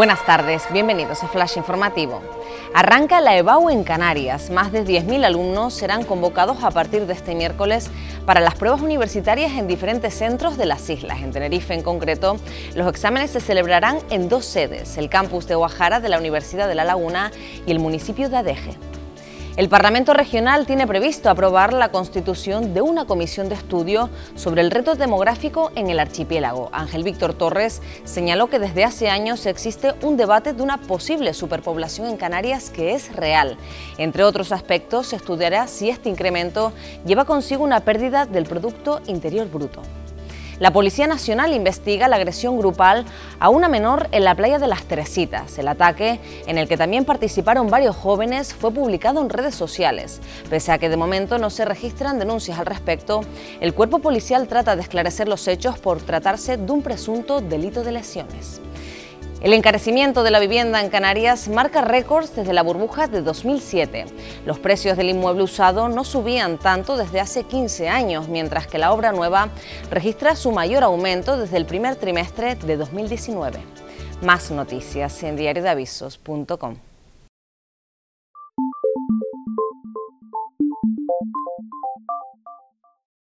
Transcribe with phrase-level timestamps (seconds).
[0.00, 2.22] Buenas tardes, bienvenidos a Flash Informativo.
[2.72, 4.48] Arranca la EBAU en Canarias.
[4.48, 7.90] Más de 10.000 alumnos serán convocados a partir de este miércoles
[8.24, 11.20] para las pruebas universitarias en diferentes centros de las islas.
[11.20, 12.38] En Tenerife, en concreto,
[12.74, 16.76] los exámenes se celebrarán en dos sedes, el campus de Guajara de la Universidad de
[16.76, 17.30] La Laguna
[17.66, 18.89] y el municipio de Adeje.
[19.56, 24.70] El Parlamento Regional tiene previsto aprobar la constitución de una comisión de estudio sobre el
[24.70, 26.70] reto demográfico en el archipiélago.
[26.72, 32.06] Ángel Víctor Torres señaló que desde hace años existe un debate de una posible superpoblación
[32.06, 33.58] en Canarias que es real.
[33.98, 36.72] Entre otros aspectos, se estudiará si este incremento
[37.04, 39.82] lleva consigo una pérdida del Producto Interior Bruto.
[40.60, 43.06] La Policía Nacional investiga la agresión grupal
[43.38, 45.58] a una menor en la playa de las Teresitas.
[45.58, 50.20] El ataque, en el que también participaron varios jóvenes, fue publicado en redes sociales.
[50.50, 53.22] Pese a que de momento no se registran denuncias al respecto,
[53.62, 57.92] el cuerpo policial trata de esclarecer los hechos por tratarse de un presunto delito de
[57.92, 58.60] lesiones.
[59.40, 64.04] El encarecimiento de la vivienda en Canarias marca récords desde la burbuja de 2007.
[64.44, 68.92] Los precios del inmueble usado no subían tanto desde hace 15 años, mientras que la
[68.92, 69.48] obra nueva
[69.90, 73.60] registra su mayor aumento desde el primer trimestre de 2019.
[74.20, 76.89] Más noticias en diariodeavisos.com.